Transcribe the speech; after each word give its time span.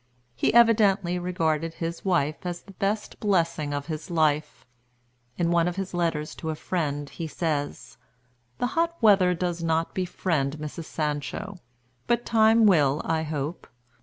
He 0.33 0.51
evidently 0.51 1.19
regarded 1.19 1.75
his 1.75 2.03
wife 2.03 2.43
as 2.43 2.63
the 2.63 2.71
best 2.71 3.19
blessing 3.19 3.71
of 3.71 3.85
his 3.85 4.09
life. 4.09 4.65
In 5.37 5.51
one 5.51 5.67
of 5.67 5.75
his 5.75 5.93
letters 5.93 6.33
to 6.37 6.49
a 6.49 6.55
friend 6.55 7.07
he 7.07 7.27
says: 7.27 7.99
"The 8.57 8.65
hot 8.73 8.97
weather 8.99 9.35
does 9.35 9.61
not 9.61 9.93
befriend 9.93 10.57
Mrs. 10.57 10.85
Sancho, 10.85 11.59
but 12.07 12.25
time 12.25 12.65
will, 12.65 13.03
I 13.05 13.21
hope. 13.21 13.67